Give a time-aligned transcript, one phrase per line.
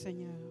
[0.00, 0.49] Señor.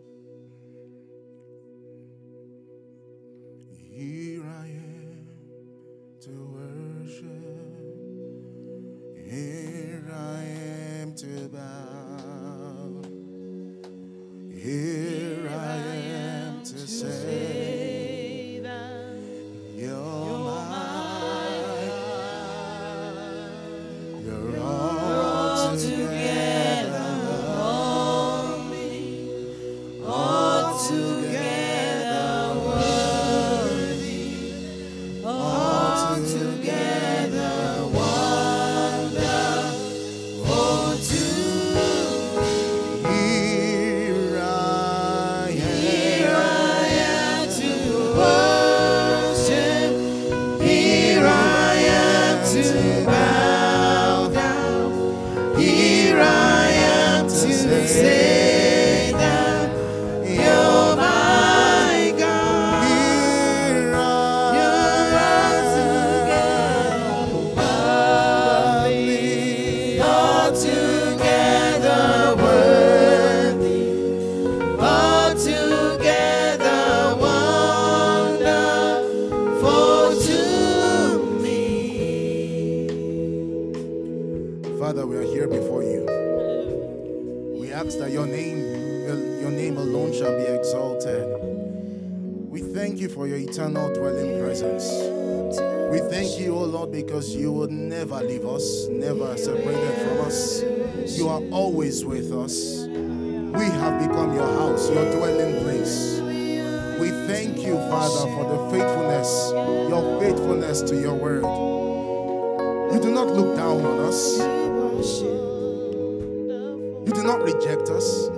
[117.39, 118.29] Not reject us.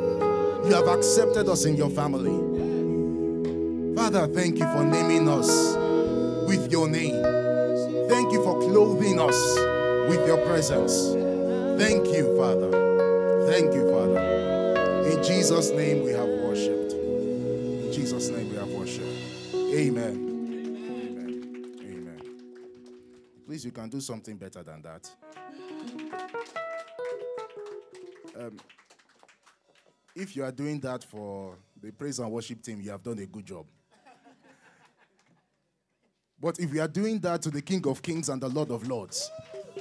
[0.65, 2.37] You have accepted us in your family.
[3.95, 5.75] Father, thank you for naming us
[6.47, 7.21] with your name.
[8.09, 9.55] Thank you for clothing us
[10.09, 11.13] with your presence.
[11.81, 13.47] Thank you, Father.
[13.47, 15.09] Thank you, Father.
[15.09, 16.93] In Jesus' name we have worshipped.
[16.93, 19.07] In Jesus' name we have worshipped.
[19.55, 20.27] Amen.
[20.95, 21.75] Amen.
[21.81, 22.21] Amen.
[23.45, 25.09] Please, you can do something better than that.
[28.37, 28.57] Um,
[30.15, 33.25] if you are doing that for the praise and worship team, you have done a
[33.25, 33.65] good job.
[36.39, 38.87] But if we are doing that to the King of Kings and the Lord of
[38.87, 39.29] Lords,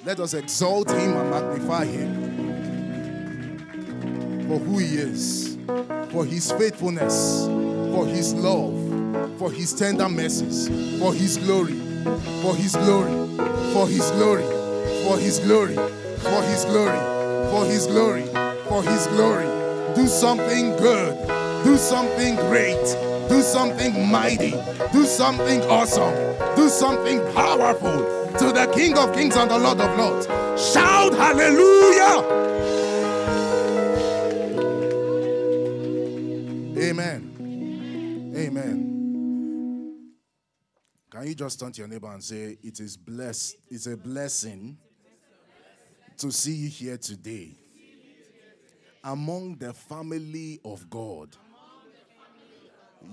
[0.05, 2.51] let us exalt him and magnify him
[4.47, 5.57] for who he is,
[6.11, 8.75] for his faithfulness, for his love,
[9.39, 10.69] for his tender mercies,
[10.99, 11.79] for his glory,
[12.43, 13.13] for his glory,
[13.73, 14.45] for his glory,
[15.05, 16.99] for his glory, for his glory,
[17.51, 18.27] for his glory,
[18.69, 19.50] for his glory.
[19.95, 21.27] Do something good,
[21.65, 22.97] do something great,
[23.29, 24.53] do something mighty,
[24.93, 26.15] do something awesome,
[26.55, 27.99] do something powerful
[28.39, 30.27] to the King of Kings and the Lord of Lords.
[30.73, 32.25] Shout hallelujah!
[36.79, 38.33] Amen.
[38.37, 40.13] Amen.
[41.11, 44.79] Can you just turn to your neighbor and say, It is blessed, it's a blessing
[46.19, 47.57] to see you here today
[49.03, 51.37] among the family of God.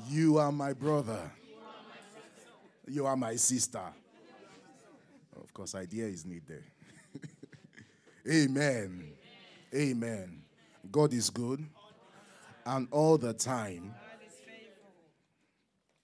[0.10, 1.32] You are my brother.
[2.88, 3.82] You are my sister.
[5.36, 6.64] Of course, idea is needed.
[8.30, 9.12] Amen.
[9.74, 10.42] Amen.
[10.92, 11.66] God is good.
[12.66, 13.94] And all the time,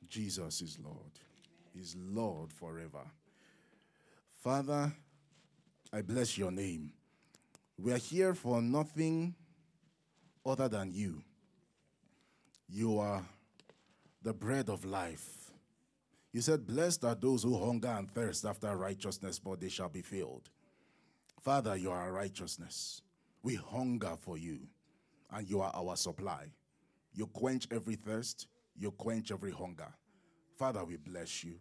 [0.07, 1.11] Jesus is Lord.
[1.73, 3.01] He's Lord forever.
[4.41, 4.93] Father,
[5.91, 6.93] I bless your name.
[7.77, 9.35] We are here for nothing
[10.45, 11.23] other than you.
[12.69, 13.23] You are
[14.21, 15.51] the bread of life.
[16.31, 20.01] You said, Blessed are those who hunger and thirst after righteousness, but they shall be
[20.01, 20.49] filled.
[21.41, 23.01] Father, you are righteousness.
[23.43, 24.59] We hunger for you,
[25.31, 26.47] and you are our supply.
[27.13, 29.93] You quench every thirst, you quench every hunger.
[30.57, 31.55] Father, we bless you.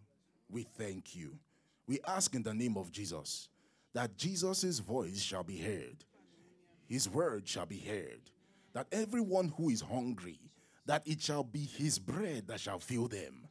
[0.49, 1.37] We thank you.
[1.85, 3.49] We ask in the name of Jesus
[3.93, 6.05] that Jesus' voice shall be heard,
[6.87, 8.21] his word shall be heard,
[8.73, 10.39] that everyone who is hungry,
[10.85, 13.47] that it shall be his bread that shall fill them,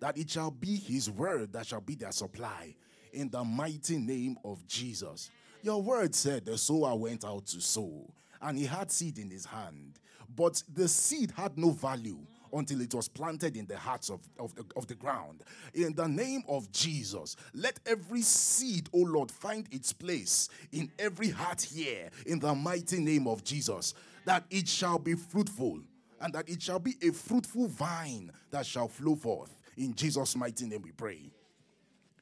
[0.00, 2.74] that it shall be his word that shall be their supply,
[3.12, 5.30] in the mighty name of Jesus.
[5.62, 8.12] Your word said the sower went out to sow,
[8.42, 9.98] and he had seed in his hand,
[10.36, 12.18] but the seed had no value
[12.52, 15.42] until it was planted in the hearts of, of, the, of the ground.
[15.74, 21.30] In the name of Jesus, let every seed, O Lord, find its place in every
[21.30, 23.94] heart here, in the mighty name of Jesus,
[24.24, 25.80] that it shall be fruitful,
[26.20, 29.56] and that it shall be a fruitful vine that shall flow forth.
[29.76, 31.30] In Jesus' mighty name we pray.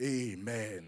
[0.03, 0.87] Amen.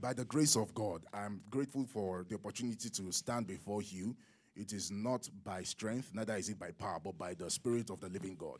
[0.00, 4.14] By the grace of God, I'm grateful for the opportunity to stand before you.
[4.54, 8.00] It is not by strength, neither is it by power, but by the Spirit of
[8.00, 8.58] the living God.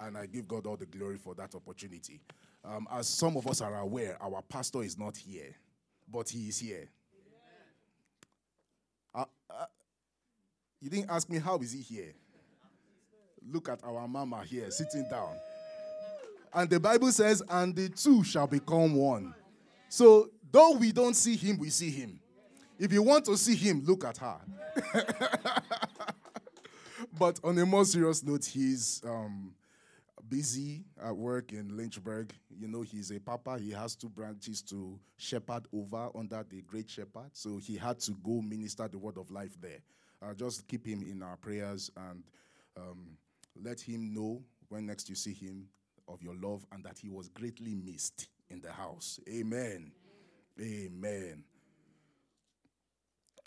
[0.00, 2.20] And I give God all the glory for that opportunity.
[2.64, 5.54] Um, as some of us are aware, our pastor is not here,
[6.08, 6.88] but he is here.
[9.14, 9.64] Uh, uh,
[10.80, 12.14] you didn't ask me how is he here.
[13.50, 15.36] Look at our mama here sitting down.
[16.52, 19.34] And the Bible says, and the two shall become one.
[19.88, 22.18] So, though we don't see him, we see him.
[22.78, 24.38] If you want to see him, look at her.
[27.18, 29.54] but on a more serious note, he's um,
[30.28, 32.32] busy at work in Lynchburg.
[32.58, 33.58] You know, he's a papa.
[33.58, 37.30] He has two branches to shepherd over under the great shepherd.
[37.32, 39.80] So he had to go minister the word of life there.
[40.26, 42.24] Uh, just keep him in our prayers and
[42.76, 43.16] um,
[43.62, 45.68] let him know when next you see him
[46.08, 49.20] of your love and that he was greatly missed in the house.
[49.28, 49.92] Amen.
[50.60, 51.44] Amen.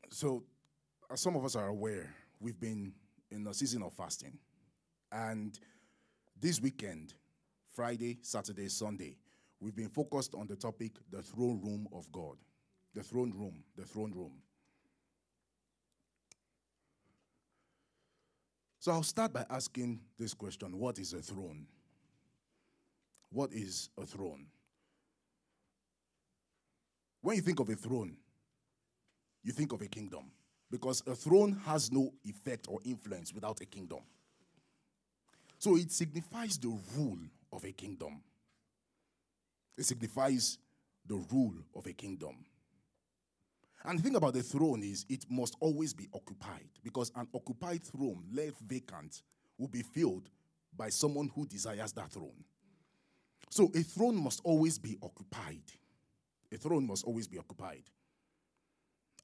[0.10, 0.44] So,
[1.12, 2.94] as some of us are aware, we've been
[3.32, 4.38] in a season of fasting.
[5.12, 5.60] And
[6.40, 7.14] this weekend,
[7.74, 9.18] Friday, Saturday, Sunday,
[9.60, 12.38] we've been focused on the topic the throne room of God.
[12.94, 14.34] The throne room, the throne room.
[18.80, 21.68] So I'll start by asking this question What is a throne?
[23.32, 24.48] What is a throne?
[27.22, 28.16] When you think of a throne,
[29.44, 30.32] you think of a kingdom
[30.72, 34.00] because a throne has no effect or influence without a kingdom.
[35.58, 37.20] So it signifies the rule
[37.52, 38.22] of a kingdom.
[39.78, 40.58] It signifies
[41.06, 42.46] the rule of a kingdom.
[43.86, 47.84] And the thing about the throne is it must always be occupied because an occupied
[47.84, 49.22] throne left vacant
[49.58, 50.30] will be filled
[50.76, 52.44] by someone who desires that throne.
[53.50, 55.64] So a throne must always be occupied.
[56.52, 57.84] A throne must always be occupied.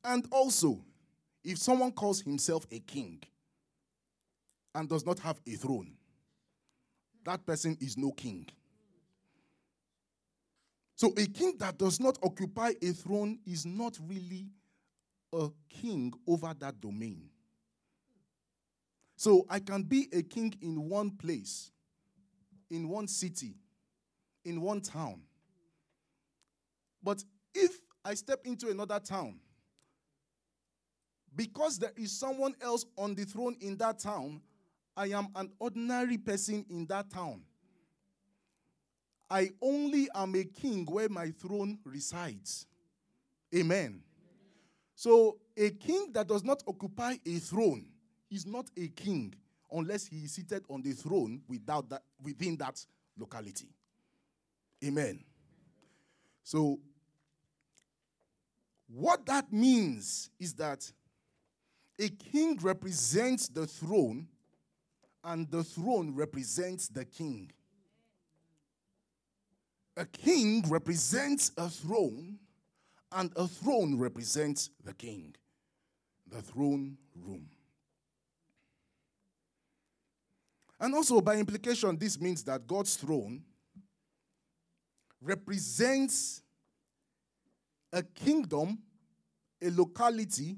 [0.03, 0.83] And also,
[1.43, 3.21] if someone calls himself a king
[4.73, 5.93] and does not have a throne,
[7.25, 8.47] that person is no king.
[10.95, 14.47] So, a king that does not occupy a throne is not really
[15.33, 17.29] a king over that domain.
[19.17, 21.71] So, I can be a king in one place,
[22.69, 23.55] in one city,
[24.45, 25.21] in one town.
[27.03, 29.39] But if I step into another town,
[31.35, 34.41] because there is someone else on the throne in that town,
[34.95, 37.41] I am an ordinary person in that town.
[39.29, 42.67] I only am a king where my throne resides.
[43.55, 44.01] Amen.
[44.95, 47.87] So, a king that does not occupy a throne
[48.29, 49.33] is not a king
[49.71, 52.85] unless he is seated on the throne without that, within that
[53.17, 53.69] locality.
[54.83, 55.23] Amen.
[56.43, 56.79] So,
[58.87, 60.89] what that means is that
[61.99, 64.27] a king represents the throne,
[65.23, 67.51] and the throne represents the king.
[69.97, 72.37] A king represents a throne,
[73.11, 75.35] and a throne represents the king.
[76.27, 77.47] The throne room.
[80.79, 83.41] And also, by implication, this means that God's throne
[85.21, 86.41] represents
[87.93, 88.79] a kingdom,
[89.61, 90.57] a locality,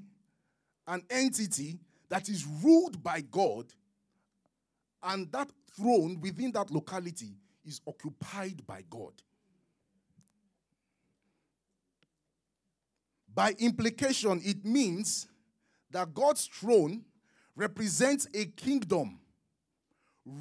[0.86, 1.78] an entity
[2.08, 3.66] that is ruled by God,
[5.02, 9.12] and that throne within that locality is occupied by God.
[13.38, 15.28] By implication, it means
[15.92, 17.04] that God's throne
[17.54, 19.20] represents a kingdom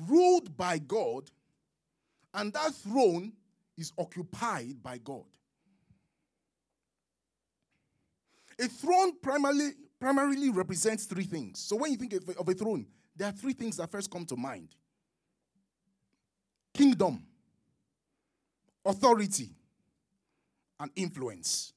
[0.10, 1.30] ruled by God,
[2.34, 3.34] and that throne
[3.78, 5.26] is occupied by God.
[8.60, 11.60] A throne primarily, primarily represents three things.
[11.60, 14.36] So when you think of a throne, there are three things that first come to
[14.36, 14.70] mind
[16.74, 17.28] kingdom,
[18.84, 19.52] authority,
[20.80, 21.74] and influence.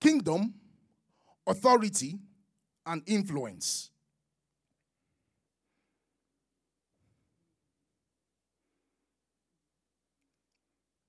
[0.00, 0.54] Kingdom,
[1.46, 2.18] authority,
[2.86, 3.90] and influence.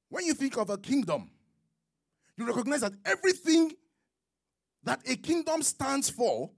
[0.10, 1.30] When you think of a kingdom,
[2.36, 3.72] you recognize that everything
[4.84, 6.50] that a kingdom stands for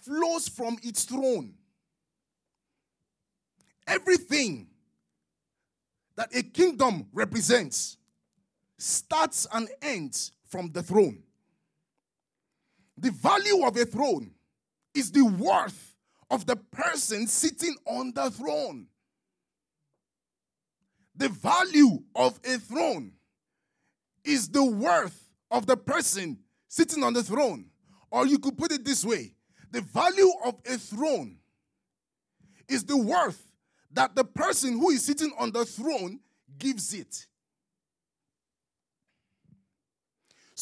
[0.00, 1.54] flows from its throne.
[3.86, 4.68] Everything
[6.16, 7.98] that a kingdom represents
[8.78, 11.22] starts and ends from the throne.
[12.98, 14.32] The value of a throne
[14.94, 15.94] is the worth
[16.30, 18.86] of the person sitting on the throne.
[21.16, 23.12] The value of a throne
[24.24, 27.66] is the worth of the person sitting on the throne.
[28.10, 29.34] Or you could put it this way
[29.70, 31.38] the value of a throne
[32.68, 33.42] is the worth
[33.92, 36.20] that the person who is sitting on the throne
[36.58, 37.26] gives it.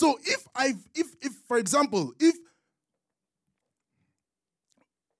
[0.00, 2.34] So if I if if for example, if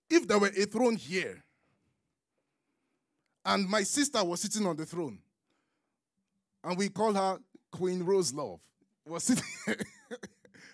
[0.09, 1.45] if there were a throne here
[3.45, 5.19] and my sister was sitting on the throne
[6.65, 7.37] and we call her
[7.71, 8.59] Queen Rose Love
[9.05, 9.45] was sitting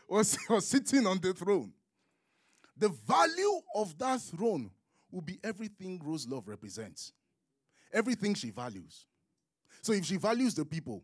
[0.08, 1.72] was, was sitting on the throne.
[2.76, 4.70] The value of that throne
[5.10, 7.12] will be everything Rose Love represents.
[7.92, 9.04] Everything she values.
[9.82, 11.02] So if she values the people,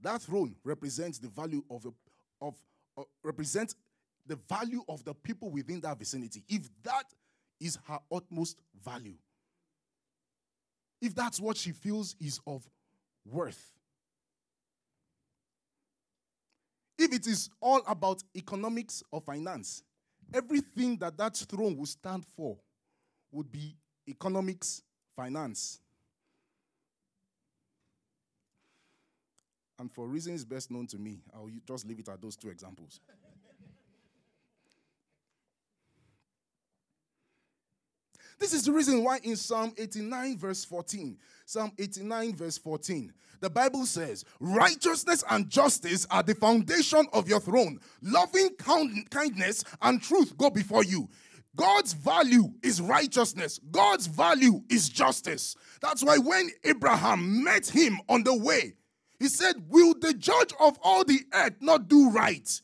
[0.00, 1.92] that throne represents the value of the
[2.40, 2.54] of
[2.96, 3.02] uh,
[4.26, 6.42] the value of the people within that vicinity.
[6.48, 7.04] If that
[7.60, 9.14] is her utmost value,
[11.00, 12.68] if that's what she feels is of
[13.24, 13.72] worth,
[16.98, 19.82] if it is all about economics or finance,
[20.32, 22.56] everything that that throne will stand for
[23.30, 23.76] would be
[24.08, 24.82] economics,
[25.14, 25.80] finance.
[29.78, 33.00] And for reasons best known to me, I'll just leave it at those two examples.
[38.38, 41.16] This is the reason why in Psalm 89, verse 14,
[41.46, 47.40] Psalm 89, verse 14, the Bible says, Righteousness and justice are the foundation of your
[47.40, 47.80] throne.
[48.02, 48.50] Loving
[49.08, 51.08] kindness and truth go before you.
[51.54, 53.58] God's value is righteousness.
[53.70, 55.56] God's value is justice.
[55.80, 58.74] That's why when Abraham met him on the way,
[59.18, 62.60] he said, Will the judge of all the earth not do right?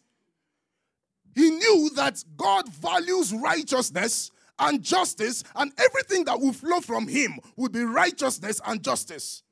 [1.34, 7.40] He knew that God values righteousness and justice, and everything that will flow from him
[7.56, 9.42] will be righteousness and justice.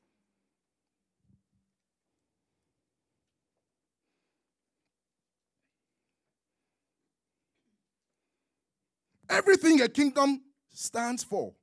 [9.28, 10.42] Everything a kingdom
[10.73, 11.54] stands for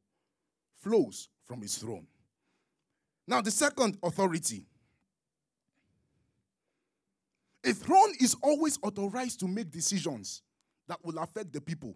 [0.82, 2.08] flows from his throne.
[3.28, 4.66] Now, the second authority.
[7.68, 10.42] A throne is always authorized to make decisions
[10.88, 11.96] that will affect the people.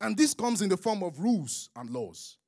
[0.00, 2.38] And this comes in the form of rules and laws.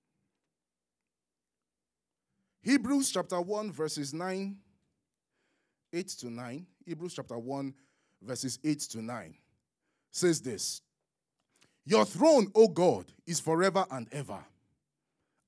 [2.63, 4.57] Hebrews chapter 1, verses 9
[5.93, 7.75] 8 to 9, Hebrews chapter 1,
[8.23, 9.35] verses 8 to 9,
[10.11, 10.81] says this
[11.85, 14.43] Your throne, O God, is forever and ever,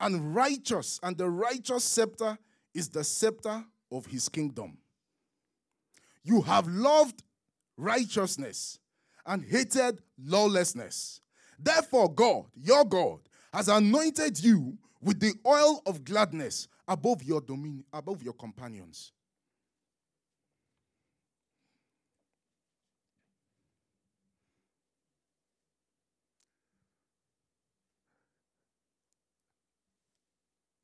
[0.00, 2.38] and righteous, and the righteous scepter
[2.74, 4.76] is the scepter of his kingdom.
[6.22, 7.22] You have loved
[7.76, 8.78] righteousness
[9.24, 11.20] and hated lawlessness.
[11.58, 13.20] Therefore, God, your God,
[13.52, 19.12] has anointed you with the oil of gladness above your dominion, above your companions.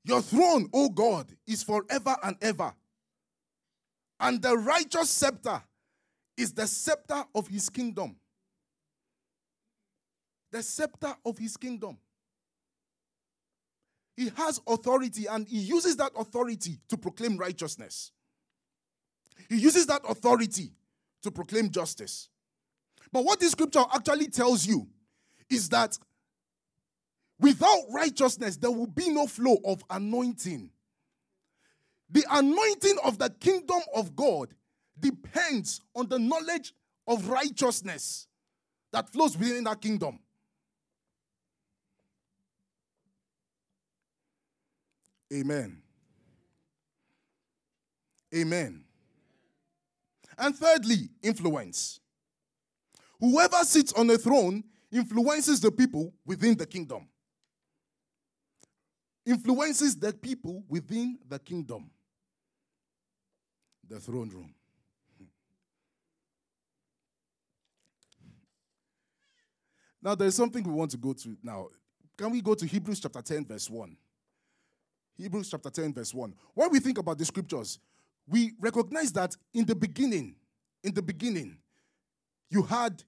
[0.05, 2.75] Your throne, O God, is forever and ever.
[4.19, 5.63] And the righteous scepter
[6.37, 8.17] is the scepter of his kingdom.
[10.51, 11.99] The scepter of his kingdom.
[14.17, 18.13] He has authority and he uses that authority to proclaim righteousness.
[19.49, 20.73] He uses that authority
[21.23, 22.29] to proclaim justice.
[23.13, 24.87] But what this scripture actually tells you
[25.49, 25.99] is that
[27.43, 30.71] Without righteousness, there will be no flow of anointing.
[32.09, 34.55] The anointing of the kingdom of God
[35.01, 36.73] depends on the knowledge
[37.09, 38.29] of righteousness
[38.93, 40.21] that flows within that kingdom.
[45.35, 45.83] Amen.
[48.33, 48.85] Amen.
[50.39, 51.99] And thirdly, influence.
[53.19, 57.09] Whoever sits on a throne influences the people within the kingdom
[59.25, 61.91] influences the people within the kingdom,
[63.89, 64.55] the throne room.
[70.05, 71.69] Now, there's something we want to go to now.
[72.19, 73.97] Can we go to Hebrews chapter 10, verse 1?
[75.17, 76.35] Hebrews chapter 10, verse 1.
[76.55, 77.79] When we think about the scriptures,
[78.27, 80.35] we recognize that in the beginning,
[80.83, 81.59] in the beginning,
[82.51, 83.03] you had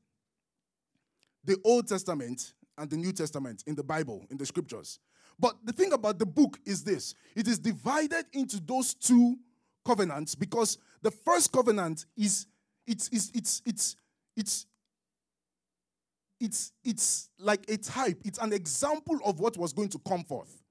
[1.45, 4.99] the Old Testament and the New Testament in the Bible, in the scriptures.
[5.39, 7.15] But the thing about the book is this.
[7.35, 9.37] It is divided into those two
[9.85, 12.47] covenants because the first covenant is
[12.87, 13.97] it's it's it's it's
[14.37, 14.67] it's
[16.41, 18.21] it's it's like a type.
[18.25, 20.64] It's an example of what was going to come forth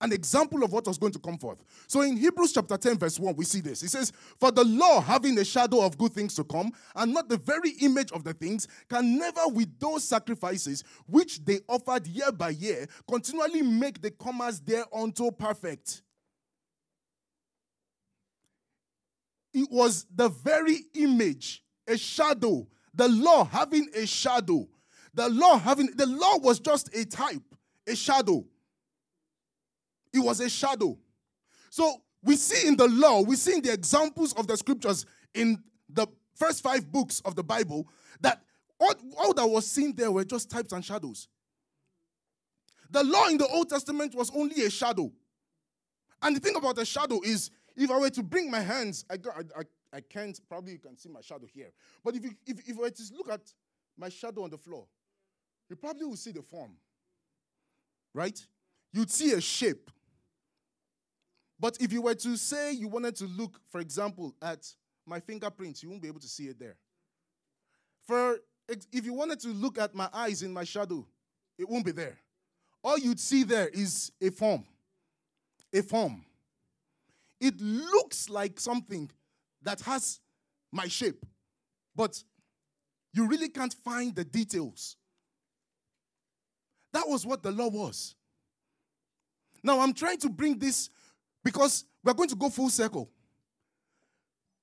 [0.00, 1.62] an example of what was going to come forth.
[1.86, 3.82] So in Hebrews chapter 10, verse 1, we see this.
[3.82, 7.28] It says, For the law, having a shadow of good things to come, and not
[7.28, 12.30] the very image of the things, can never, with those sacrifices which they offered year
[12.30, 16.02] by year, continually make the comers thereunto perfect.
[19.52, 24.68] It was the very image, a shadow, the law having a shadow.
[25.14, 27.42] The law having, the law was just a type,
[27.86, 28.44] a shadow.
[30.12, 30.98] It was a shadow.
[31.70, 35.62] So we see in the law, we see in the examples of the scriptures in
[35.88, 37.88] the first five books of the Bible
[38.20, 38.42] that
[38.80, 41.28] all, all that was seen there were just types and shadows.
[42.90, 45.12] The law in the Old Testament was only a shadow.
[46.22, 49.14] And the thing about a shadow is, if I were to bring my hands, I,
[49.14, 49.62] I,
[49.92, 51.70] I, can't, probably you can see my shadow here.
[52.02, 53.52] But if, you, if, if I were to look at
[53.96, 54.86] my shadow on the floor,
[55.68, 56.72] you probably will see the form.
[58.14, 58.40] Right?
[58.92, 59.90] You'd see a shape.
[61.60, 64.66] But if you were to say you wanted to look, for example, at
[65.06, 66.76] my fingerprints, you won't be able to see it there.
[68.06, 68.38] For
[68.68, 71.06] if you wanted to look at my eyes in my shadow,
[71.58, 72.18] it won't be there.
[72.84, 74.64] All you'd see there is a form.
[75.72, 76.24] A form.
[77.40, 79.10] It looks like something
[79.62, 80.20] that has
[80.72, 81.24] my shape,
[81.94, 82.22] but
[83.12, 84.96] you really can't find the details.
[86.92, 88.14] That was what the law was.
[89.62, 90.88] Now, I'm trying to bring this
[91.44, 93.10] because we're going to go full circle.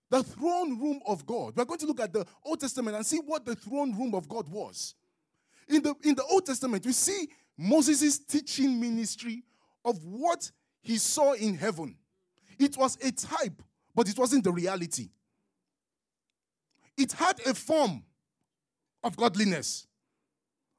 [0.10, 1.54] The throne room of God.
[1.56, 4.30] We're going to look at the Old Testament and see what the throne room of
[4.30, 4.96] God was.
[5.68, 7.28] In the, in the Old Testament, we see
[7.58, 9.44] Moses' teaching ministry
[9.84, 10.52] of what
[10.82, 11.98] he saw in heaven.
[12.60, 13.62] It was a type,
[13.94, 15.10] but it wasn't the reality.
[16.98, 18.04] It had a form
[19.04, 19.88] of godliness,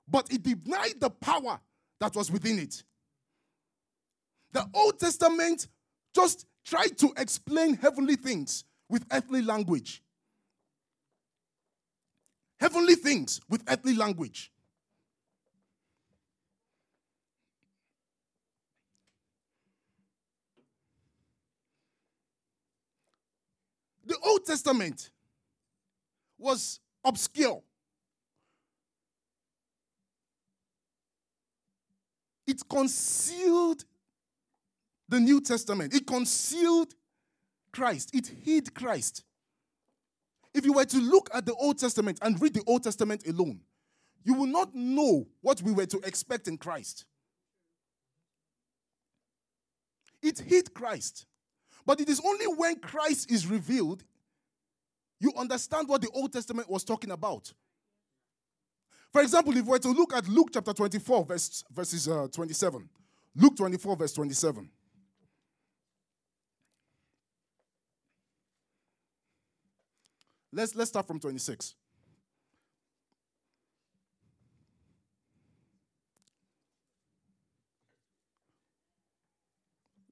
[0.09, 1.61] but it denied the power
[2.01, 2.83] that was within it.
[4.53, 5.66] The Old Testament
[6.16, 10.02] just try to explain heavenly things with earthly language.
[12.59, 14.50] Heavenly things with earthly language.
[24.07, 25.11] The Old Testament
[26.38, 27.62] was obscure.
[32.46, 33.85] It concealed
[35.09, 35.95] the New Testament.
[35.95, 36.95] It concealed
[37.73, 39.23] Christ, it hid Christ.
[40.55, 43.61] If you were to look at the Old Testament and read the Old Testament alone,
[44.25, 47.05] you will not know what we were to expect in Christ.
[50.23, 51.27] It hid Christ.
[51.85, 54.03] But it is only when Christ is revealed
[55.21, 57.53] you understand what the Old Testament was talking about.
[59.12, 62.88] For example, if we were to look at Luke chapter 24, verse, verses uh, 27,
[63.37, 64.69] Luke 24, verse 27.
[70.57, 71.75] Let's, let's start from 26.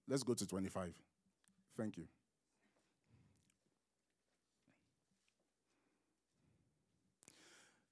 [0.07, 0.93] Let's go to 25.
[1.79, 2.05] Thank you.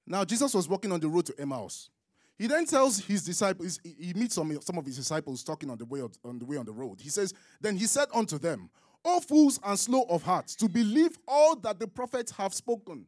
[0.05, 1.89] Now, Jesus was walking on the road to Emmaus.
[2.37, 5.85] He then tells his disciples, he meets some, some of his disciples talking on the,
[5.85, 6.99] way, on the way on the road.
[7.01, 8.69] He says, Then he said unto them,
[9.05, 13.05] O fools and slow of heart, to believe all that the prophets have spoken.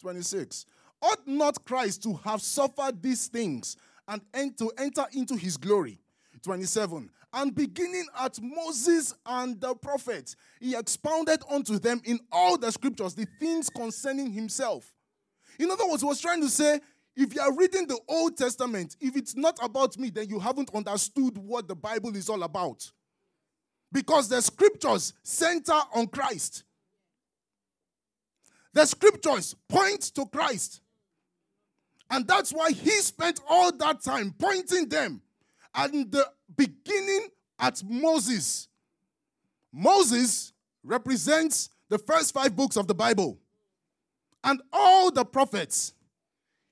[0.00, 0.66] 26.
[1.02, 3.76] Ought not Christ to have suffered these things
[4.06, 4.20] and
[4.58, 5.98] to enter into his glory?
[6.42, 7.10] 27.
[7.32, 13.14] And beginning at Moses and the prophets, he expounded unto them in all the scriptures
[13.14, 14.92] the things concerning himself.
[15.58, 16.80] In other words, he was trying to say,
[17.16, 20.74] if you are reading the Old Testament, if it's not about me, then you haven't
[20.74, 22.90] understood what the Bible is all about
[23.92, 26.64] because the scriptures center on Christ.
[28.72, 30.80] The scriptures point to Christ.
[32.10, 35.22] And that's why he spent all that time pointing them.
[35.74, 36.26] And the
[36.56, 38.68] beginning at Moses.
[39.72, 43.38] Moses represents the first five books of the Bible.
[44.42, 45.92] And all the prophets.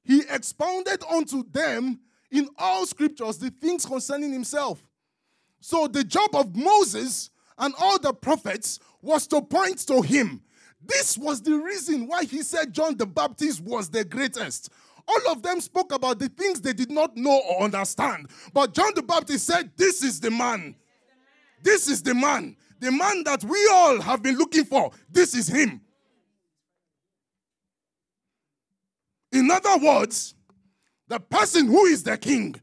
[0.02, 2.00] He expounded unto them
[2.30, 4.82] in all scriptures the things concerning himself.
[5.60, 10.42] So the job of Moses and all the prophets was to point to him.
[10.84, 14.70] This was the reason why he said John the Baptist was the greatest.
[15.06, 18.28] All of them spoke about the things they did not know or understand.
[18.52, 20.76] But John the Baptist said, This is the man.
[21.62, 22.56] This is the man.
[22.80, 24.92] The man that we all have been looking for.
[25.10, 25.80] This is him.
[29.32, 30.34] In other words,
[31.08, 32.60] the person who is the king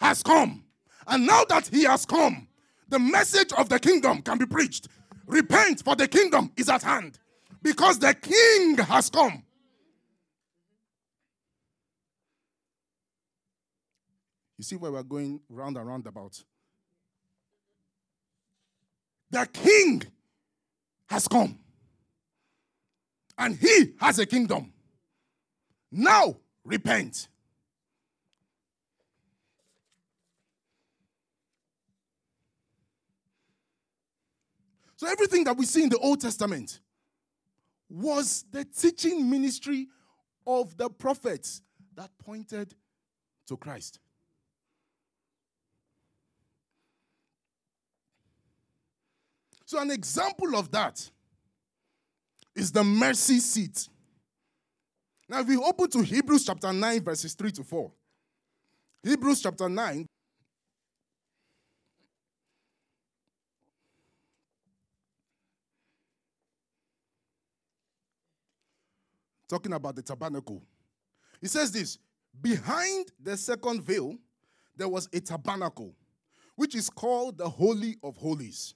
[0.00, 0.64] has come.
[1.08, 2.46] And now that he has come,
[2.88, 4.88] the message of the kingdom can be preached.
[5.26, 7.18] Repent, for the kingdom is at hand.
[7.62, 9.42] Because the king has come.
[14.58, 16.42] You see where we're going round and round about.
[19.30, 20.02] The king
[21.08, 21.58] has come.
[23.38, 24.72] And he has a kingdom.
[25.90, 27.28] Now repent.
[34.98, 36.80] So everything that we see in the Old Testament
[37.88, 39.86] was the teaching ministry
[40.44, 41.62] of the prophets
[41.94, 42.74] that pointed
[43.46, 44.00] to Christ.
[49.64, 51.08] So, an example of that
[52.56, 53.88] is the mercy seat.
[55.28, 57.92] Now, if we open to Hebrews chapter 9, verses 3 to 4,
[59.04, 60.06] Hebrews chapter 9,
[69.48, 70.62] talking about the tabernacle.
[71.40, 71.98] He says this
[72.40, 74.16] Behind the second veil,
[74.76, 75.94] there was a tabernacle,
[76.56, 78.74] which is called the Holy of Holies,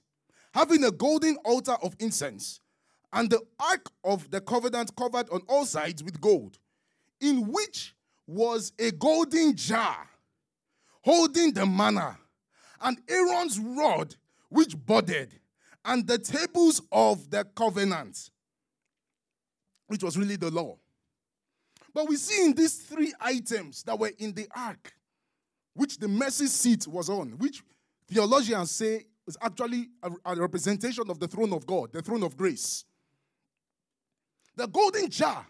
[0.53, 2.59] having a golden altar of incense,
[3.13, 6.57] and the ark of the covenant covered on all sides with gold,
[7.21, 7.95] in which
[8.27, 10.09] was a golden jar
[11.03, 12.17] holding the manna,
[12.81, 14.15] and Aaron's rod
[14.49, 15.39] which budded,
[15.85, 18.29] and the tables of the covenant
[19.87, 20.77] which was really the law.
[21.93, 24.93] But we see in these three items that were in the ark,
[25.75, 27.63] which the mercy seat was on, which
[28.07, 32.35] theologians say is actually a, a representation of the throne of God, the throne of
[32.35, 32.85] grace.
[34.55, 35.45] The golden jar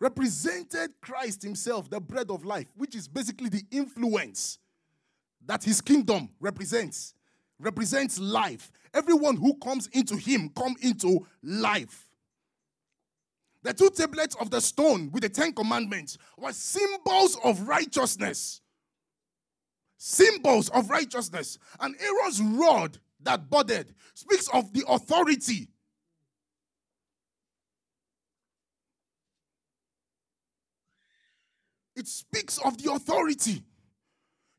[0.00, 4.58] represented Christ himself, the bread of life, which is basically the influence
[5.44, 7.14] that his kingdom represents.
[7.58, 8.70] Represents life.
[8.92, 12.05] Everyone who comes into him come into life.
[13.66, 18.60] The two tablets of the stone with the Ten Commandments were symbols of righteousness.
[19.96, 21.58] Symbols of righteousness.
[21.80, 25.66] And Aaron's rod that budded speaks of the authority.
[31.96, 33.64] It speaks of the authority.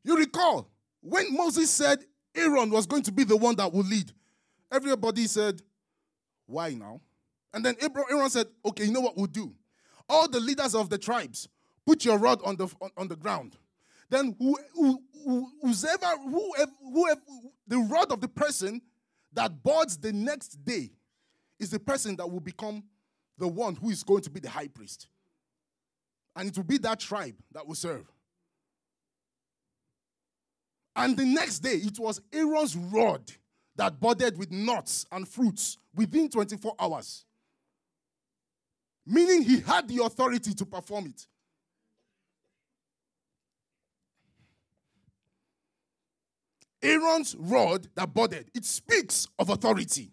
[0.04, 0.68] You recall
[1.00, 4.12] when Moses said Aaron was going to be the one that would lead,
[4.70, 5.62] everybody said,
[6.44, 7.00] Why now?
[7.52, 9.54] And then Aaron said, Okay, you know what we'll do?
[10.08, 11.48] All the leaders of the tribes,
[11.86, 13.56] put your rod on the, on, on the ground.
[14.10, 15.02] Then who, who,
[15.62, 17.20] whoever, whoever, whoever,
[17.66, 18.80] the rod of the person
[19.34, 20.90] that buds the next day
[21.60, 22.84] is the person that will become
[23.36, 25.08] the one who is going to be the high priest.
[26.34, 28.10] And it will be that tribe that will serve.
[30.96, 33.30] And the next day, it was Aaron's rod
[33.76, 37.24] that budded with nuts and fruits within 24 hours
[39.08, 41.26] meaning he had the authority to perform it.
[46.82, 50.12] Aaron's rod that budded, it speaks of authority.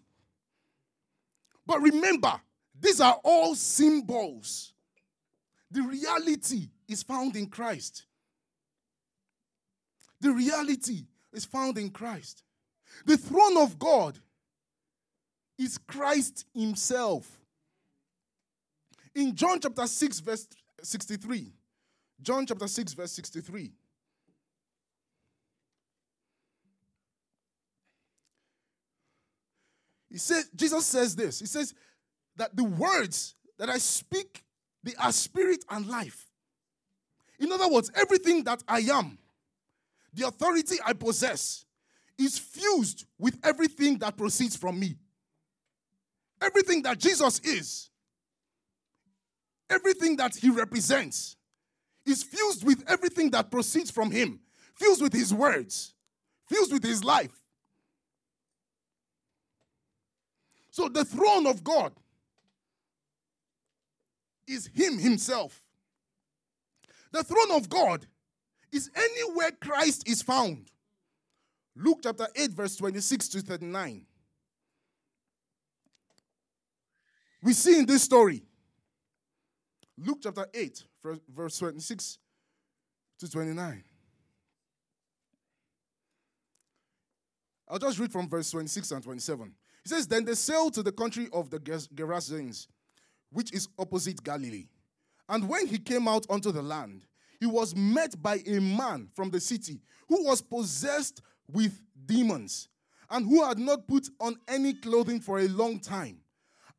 [1.64, 2.40] But remember,
[2.78, 4.72] these are all symbols.
[5.70, 8.06] The reality is found in Christ.
[10.20, 12.42] The reality is found in Christ.
[13.04, 14.18] The throne of God
[15.58, 17.38] is Christ Himself.
[19.16, 20.46] In John chapter 6, verse
[20.82, 21.50] 63,
[22.20, 23.72] John chapter 6, verse 63.
[30.10, 31.40] He says, Jesus says this.
[31.40, 31.74] He says
[32.36, 34.44] that the words that I speak,
[34.84, 36.26] they are spirit and life.
[37.38, 39.16] In other words, everything that I am,
[40.12, 41.64] the authority I possess,
[42.18, 44.96] is fused with everything that proceeds from me.
[46.42, 47.88] Everything that Jesus is,
[49.70, 51.36] everything that he represents
[52.04, 54.40] is fused with everything that proceeds from him,
[54.74, 55.94] fused with his words,
[56.46, 57.42] fused with his life.
[60.70, 61.92] So the throne of God
[64.46, 65.62] is him himself.
[67.12, 68.06] The throne of God
[68.70, 70.70] is anywhere Christ is found.
[71.74, 74.06] Luke chapter 8, verse 26 to 39.
[77.42, 78.42] We see in this story
[79.98, 80.84] Luke chapter 8,
[81.34, 82.18] verse 26
[83.18, 83.84] to 29.
[87.68, 89.54] I'll just read from verse 26 and 27.
[89.82, 92.68] He says, Then they sailed to the country of the Gerasenes,
[93.30, 94.68] which is opposite Galilee.
[95.28, 97.06] And when he came out onto the land,
[97.40, 102.68] he was met by a man from the city who was possessed with demons
[103.10, 106.18] and who had not put on any clothing for a long time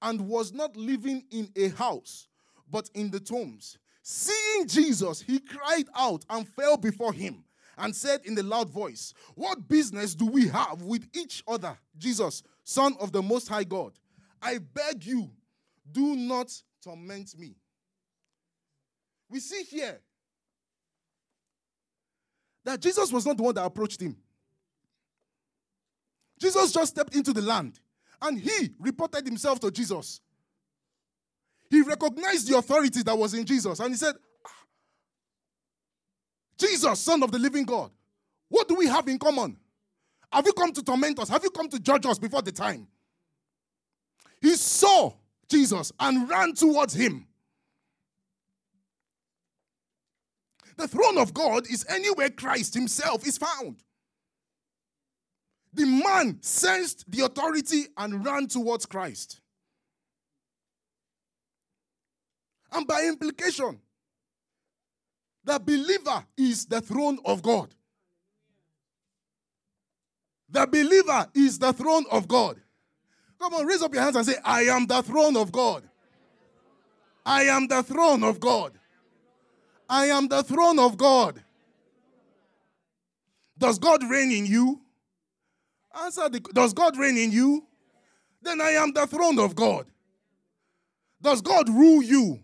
[0.01, 2.26] and was not living in a house
[2.69, 3.77] but in the tombs.
[4.01, 7.43] Seeing Jesus, he cried out and fell before him
[7.77, 12.43] and said in a loud voice, What business do we have with each other, Jesus,
[12.63, 13.93] Son of the Most High God?
[14.41, 15.29] I beg you,
[15.91, 16.53] do not
[16.83, 17.55] torment me.
[19.29, 19.99] We see here
[22.63, 24.15] that Jesus was not the one that approached him.
[26.39, 27.79] Jesus just stepped into the land
[28.21, 30.21] and he reported himself to Jesus.
[31.69, 34.51] He recognized the authority that was in Jesus and he said, ah,
[36.57, 37.91] Jesus, Son of the living God,
[38.49, 39.57] what do we have in common?
[40.31, 41.29] Have you come to torment us?
[41.29, 42.87] Have you come to judge us before the time?
[44.41, 45.13] He saw
[45.49, 47.27] Jesus and ran towards him.
[50.77, 53.77] The throne of God is anywhere Christ himself is found.
[55.73, 59.41] The man sensed the authority and ran towards Christ.
[62.71, 63.79] And by implication,
[65.43, 67.73] the believer is the throne of God.
[70.49, 72.59] The believer is the throne of God.
[73.39, 75.83] Come on, raise up your hands and say, I am the throne of God.
[77.25, 78.73] I am the throne of God.
[79.89, 81.43] I am the throne of God.
[83.57, 84.81] Does God reign in you?
[86.01, 87.65] Answer the, Does God reign in you?
[88.41, 89.87] Then I am the throne of God.
[91.21, 92.39] Does God rule you?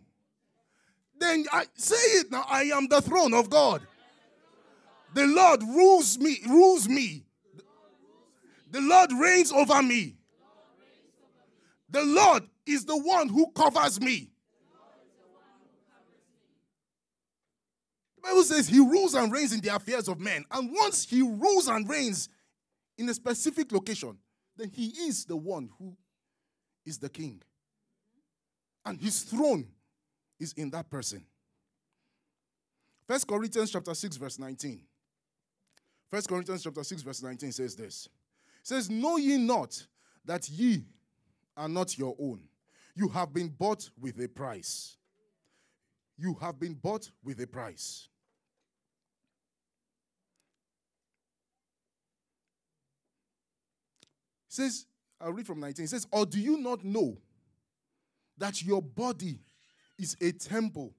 [1.19, 2.45] Then I say it now.
[2.49, 3.81] I am the throne of God.
[5.13, 7.25] The Lord rules me, rules me.
[8.71, 10.15] The Lord reigns over me.
[11.89, 14.31] The Lord is the one who covers me.
[18.15, 20.45] The Bible says he rules and reigns in the affairs of men.
[20.49, 22.29] And once he rules and reigns
[22.97, 24.17] in a specific location,
[24.57, 25.95] then he is the one who
[26.85, 27.41] is the king.
[28.85, 29.67] And his throne
[30.43, 31.25] is in that person.
[33.07, 34.81] First Corinthians chapter 6, verse 19.
[36.09, 38.07] First Corinthians chapter 6, verse 19 says this.
[38.61, 39.85] It says, Know ye not
[40.25, 40.85] that ye
[41.57, 42.41] are not your own.
[42.95, 44.97] You have been bought with a price.
[46.17, 48.07] You have been bought with a price.
[54.47, 54.85] It says,
[55.19, 55.85] I'll read from 19.
[55.85, 57.17] It says, Or do you not know
[58.37, 59.39] that your body
[59.97, 60.93] is a temple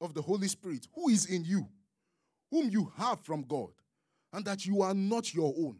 [0.00, 1.68] of the Holy Spirit who is in you,
[2.50, 3.70] whom you have from God,
[4.32, 5.78] and that you are not your own?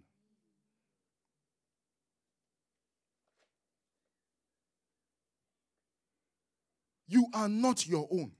[7.08, 8.32] You are not your own.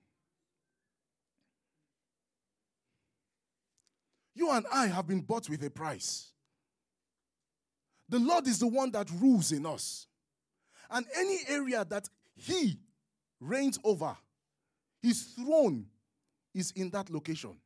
[4.35, 6.33] You and I have been bought with a price.
[8.09, 10.07] The Lord is the one that rules in us.
[10.91, 12.79] And any area that He
[13.41, 14.17] reigns over,
[15.03, 15.87] His throne
[16.55, 17.57] is in that location.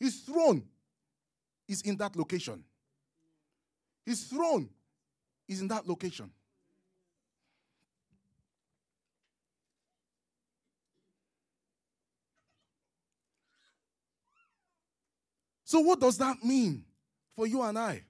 [0.00, 0.64] His throne
[1.68, 2.64] is in that location.
[4.04, 4.68] His throne
[5.48, 6.30] is in that location.
[15.64, 16.84] So, what does that mean
[17.34, 18.04] for you and I?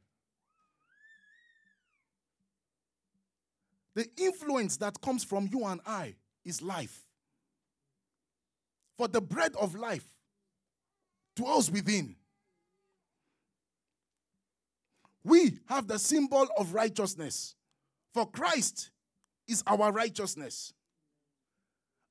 [3.94, 7.04] The influence that comes from you and I is life.
[8.96, 10.06] For the bread of life
[11.34, 12.16] dwells within.
[15.24, 17.54] We have the symbol of righteousness.
[18.12, 18.90] For Christ
[19.48, 20.72] is our righteousness.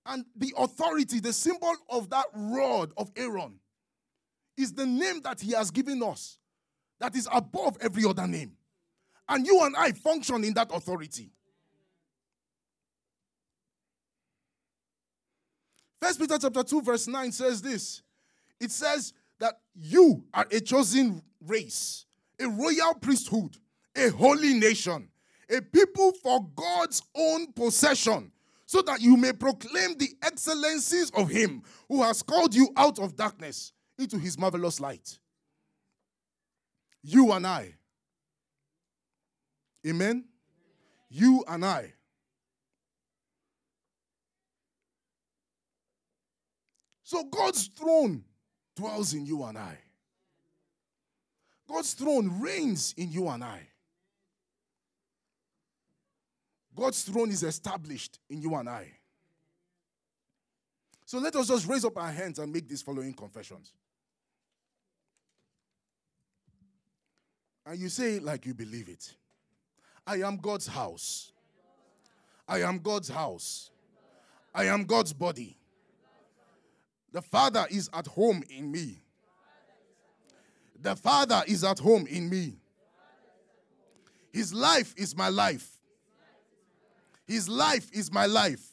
[0.06, 3.60] And the authority, the symbol of that rod of Aaron,
[4.58, 6.38] is the name that He has given us
[7.00, 8.54] that is above every other name.
[9.30, 11.32] And you and I function in that authority.
[16.04, 18.02] First Peter chapter 2, verse 9 says this.
[18.60, 22.06] It says that you are a chosen race,
[22.38, 23.56] a royal priesthood,
[23.96, 25.08] a holy nation,
[25.50, 28.34] a people for God's own possession,
[28.66, 33.16] so that you may proclaim the excellencies of him who has called you out of
[33.16, 35.18] darkness into his marvelous light.
[37.02, 37.76] You and I.
[39.88, 40.26] Amen?
[41.08, 41.94] You and I.
[47.14, 48.24] So God's throne
[48.76, 49.78] dwells in you and I.
[51.70, 53.60] God's throne reigns in you and I.
[56.76, 58.88] God's throne is established in you and I.
[61.06, 63.74] So let us just raise up our hands and make these following confessions.
[67.64, 69.14] And you say it like you believe it.
[70.08, 71.32] I am God's house.
[72.48, 73.70] I am God's house.
[74.52, 75.58] I am God's body.
[77.14, 79.04] The Father is at home in me.
[80.82, 82.58] The Father is at home in me.
[84.34, 85.70] His life is my life.
[87.28, 88.68] His life is my life.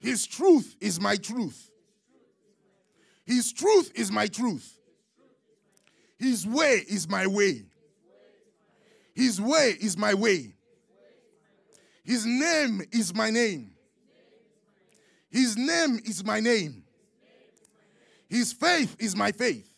[0.00, 1.70] His truth is my truth.
[3.26, 4.78] His truth is my truth.
[6.18, 7.66] His way is my way.
[9.14, 10.54] His way is my way.
[12.04, 13.72] His name is my name.
[15.30, 16.85] His name is my name.
[18.28, 19.72] His faith is my faith.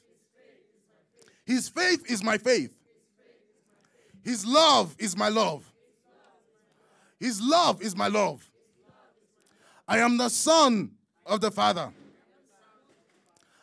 [1.44, 2.72] His faith is my faith.
[4.22, 5.70] His love is my love.
[7.18, 8.48] His love is my love.
[9.86, 10.92] I am the son
[11.24, 11.90] of the Father.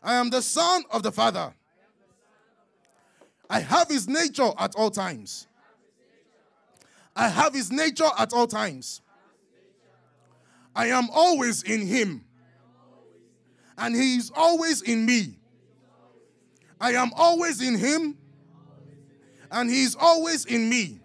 [0.03, 1.53] I am the son of the Father.
[3.49, 5.47] I have his nature at all times.
[7.15, 9.01] I have his nature at all times.
[10.75, 12.25] I am always in him.
[13.77, 15.37] And he is always in me.
[16.79, 18.17] I am always in him.
[19.51, 20.99] And he is always in me.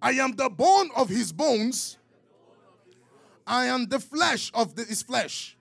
[0.00, 1.98] I am the bone of his bones.
[3.46, 5.56] I am the flesh of his flesh.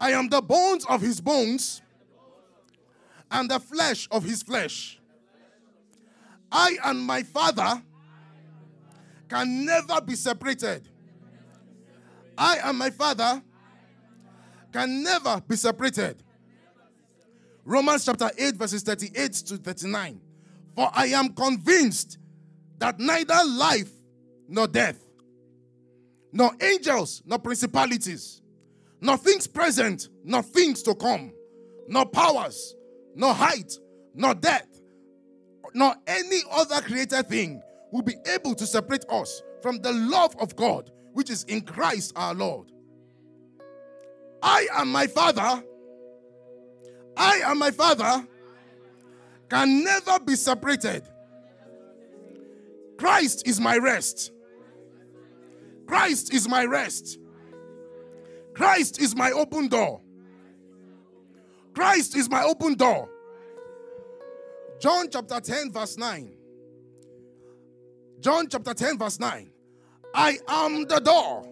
[0.00, 1.82] I am the bones of his bones
[3.30, 4.98] and the flesh of his flesh.
[6.50, 7.82] I and my Father
[9.28, 10.88] can never be separated.
[12.36, 13.42] I and my Father
[14.72, 16.22] can never be separated.
[17.64, 20.20] Romans chapter 8, verses 38 to 39.
[20.74, 22.18] For I am convinced
[22.78, 23.90] that neither life
[24.48, 25.04] nor death,
[26.32, 28.40] nor angels, nor principalities,
[29.00, 31.32] nor things present, nor things to come,
[31.88, 32.74] nor powers,
[33.14, 33.72] nor height,
[34.14, 34.80] nor depth,
[35.74, 40.54] nor any other created thing will be able to separate us from the love of
[40.56, 42.70] God which is in Christ our Lord.
[44.42, 45.62] I and my Father,
[47.16, 48.26] I and my Father
[49.48, 51.02] can never be separated.
[52.98, 54.32] Christ is my rest.
[55.86, 57.18] Christ is my rest.
[58.54, 60.00] Christ is my open door.
[61.74, 63.08] Christ is my open door.
[64.80, 66.34] John chapter 10, verse 9.
[68.20, 69.50] John chapter 10, verse 9.
[70.14, 71.48] I am the door.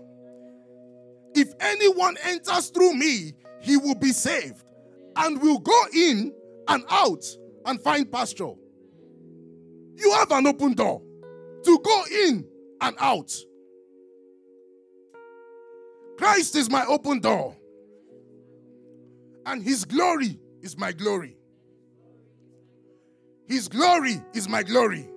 [1.37, 4.64] If anyone enters through me, he will be saved
[5.16, 6.33] and will go in
[6.66, 7.25] and out
[7.66, 8.55] and find pasture.
[9.96, 11.03] You have an open door
[11.64, 12.46] to go in
[12.81, 13.35] and out.
[16.16, 17.55] Christ is my open door
[19.44, 21.37] and his glory is my glory.
[23.46, 25.09] His glory is my glory.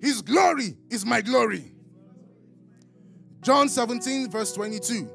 [0.00, 1.75] His glory is my glory.
[3.46, 5.08] John 17, verse 22.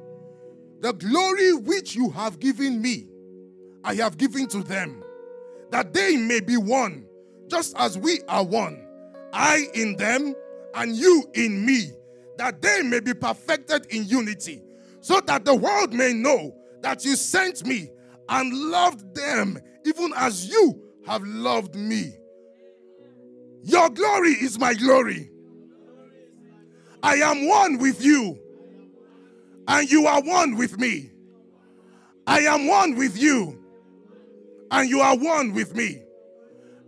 [0.80, 3.10] The glory which you have given me,
[3.84, 5.04] I have given to them,
[5.70, 7.06] that they may be one,
[7.50, 8.88] just as we are one.
[9.34, 10.34] I in them,
[10.76, 11.92] and you in me,
[12.38, 14.62] that they may be perfected in unity,
[15.02, 17.90] so that the world may know that you sent me
[18.30, 22.14] and loved them even as you have loved me.
[23.62, 25.32] Your glory is my glory.
[27.04, 28.40] I am one with you,
[29.68, 31.12] and you are one with me.
[32.28, 33.64] I am one with you,
[34.70, 36.04] and you are one with me.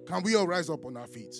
[0.06, 1.36] Can we all rise up on our feet?